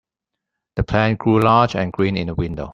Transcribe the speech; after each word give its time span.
The 0.77 0.83
plant 0.83 1.19
grew 1.19 1.41
large 1.41 1.75
and 1.75 1.93
green 1.93 2.17
in 2.17 2.25
the 2.25 2.33
window. 2.33 2.69